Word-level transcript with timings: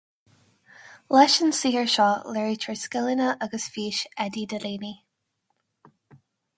Leis 1.15 1.35
an 1.43 1.53
saothar 1.57 1.89
seo 1.97 2.09
léirítear 2.37 2.81
scileanna 2.87 3.29
agus 3.45 3.69
fís 3.77 4.03
Eddie 4.29 4.47
Delaney 4.53 4.97